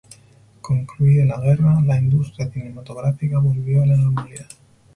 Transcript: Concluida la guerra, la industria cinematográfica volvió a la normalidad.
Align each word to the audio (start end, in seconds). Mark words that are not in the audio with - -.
Concluida 0.61 1.25
la 1.27 1.39
guerra, 1.39 1.79
la 1.85 1.95
industria 1.99 2.49
cinematográfica 2.51 3.37
volvió 3.37 3.83
a 3.83 3.85
la 3.85 3.97
normalidad. 3.97 4.47